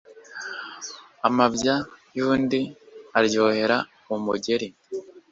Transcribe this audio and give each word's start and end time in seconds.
amabya 1.27 1.75
y'undi 2.17 2.61
aryohera 3.17 3.77
umugeri 4.15 4.67